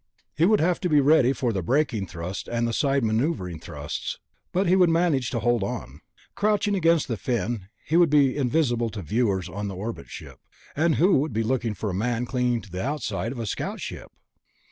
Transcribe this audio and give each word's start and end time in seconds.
He 0.35 0.45
would 0.45 0.59
have 0.61 0.79
to 0.79 0.89
be 0.89 0.99
ready 0.99 1.31
for 1.31 1.53
the 1.53 1.61
braking 1.61 2.07
thrust 2.07 2.47
and 2.47 2.67
the 2.67 2.73
side 2.73 3.03
maneuvering 3.03 3.59
thrusts, 3.59 4.17
but 4.51 4.65
he 4.65 4.75
would 4.75 4.89
manage 4.89 5.29
to 5.29 5.41
hold 5.41 5.61
on. 5.63 6.01
Crouching 6.33 6.73
against 6.73 7.07
the 7.07 7.17
fin, 7.17 7.67
he 7.85 7.97
would 7.97 8.09
be 8.09 8.35
invisible 8.35 8.89
to 8.89 9.03
viewers 9.03 9.47
on 9.47 9.67
the 9.67 9.75
orbit 9.75 10.09
ship... 10.09 10.39
and 10.75 10.95
who 10.95 11.17
would 11.17 11.33
be 11.33 11.43
looking 11.43 11.75
for 11.75 11.91
a 11.91 11.93
man 11.93 12.25
clinging 12.25 12.61
to 12.61 12.71
the 12.71 12.81
outside 12.83 13.31
of 13.31 13.37
a 13.37 13.45
scout 13.45 13.79
ship? 13.79 14.11